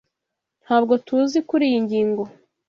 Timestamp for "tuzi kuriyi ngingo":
1.07-2.23